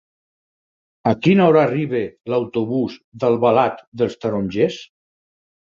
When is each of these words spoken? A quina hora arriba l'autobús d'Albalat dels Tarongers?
A 1.11 1.13
quina 1.27 1.45
hora 1.49 1.61
arriba 1.65 2.01
l'autobús 2.35 2.99
d'Albalat 3.25 3.87
dels 4.03 4.21
Tarongers? 4.25 4.85